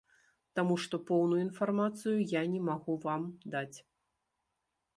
Таму 0.59 0.77
што 0.85 0.95
поўную 1.09 1.41
інфармацыю 1.47 2.17
я 2.33 2.41
не 2.55 2.61
магу 2.73 2.93
вам 3.07 3.29
даць. 3.57 3.77